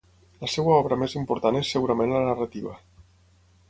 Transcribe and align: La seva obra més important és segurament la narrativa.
La 0.43 0.47
seva 0.53 0.73
obra 0.77 0.97
més 1.03 1.15
important 1.21 1.61
és 1.61 1.71
segurament 1.77 2.17
la 2.19 2.27
narrativa. 2.33 2.79